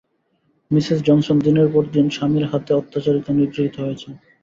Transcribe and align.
Mrs 0.71 0.99
Johnson 1.07 1.37
দিনের 1.45 1.67
পর 1.73 1.83
দিন 1.93 2.05
স্বামীর 2.09 2.45
হাতে 2.51 2.71
অত্যাচারিত, 2.73 3.27
নিগৃহীত 3.31 3.75
হয়েছেন। 3.79 4.13